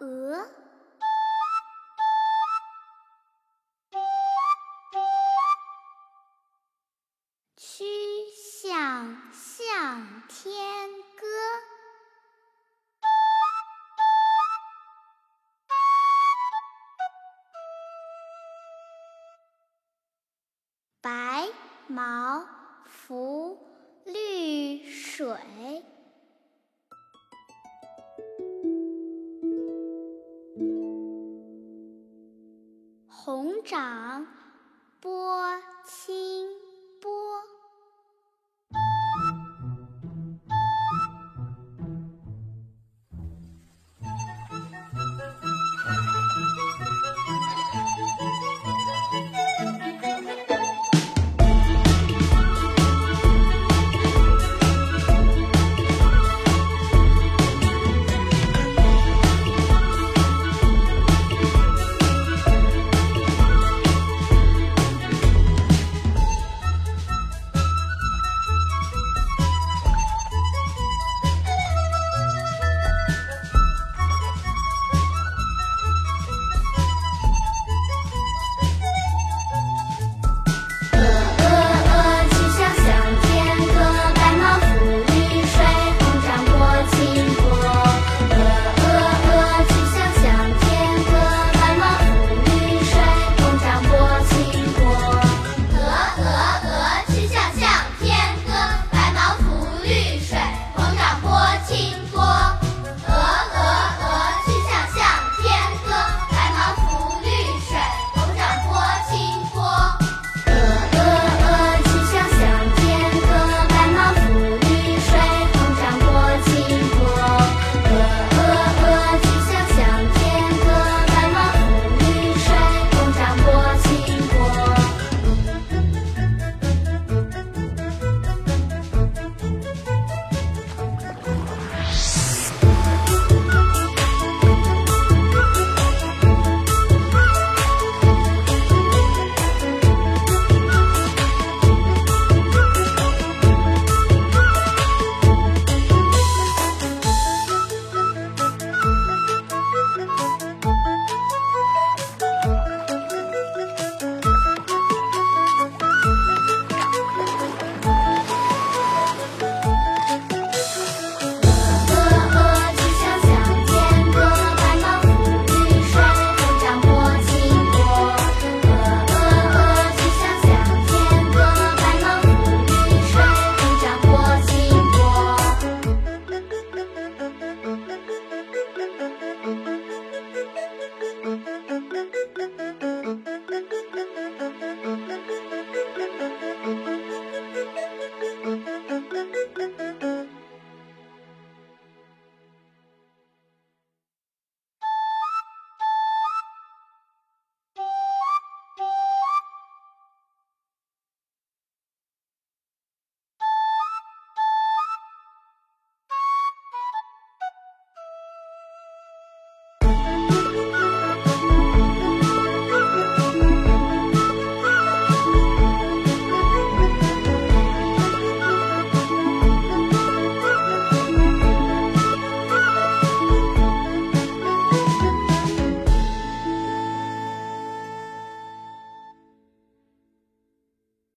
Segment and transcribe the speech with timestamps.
[0.00, 0.48] 鹅。
[7.56, 7.84] 曲
[8.62, 11.26] 项向天歌，
[21.00, 21.48] 白
[21.88, 22.46] 毛
[22.86, 23.58] 浮
[24.04, 25.84] 绿水。
[33.68, 34.37] 长。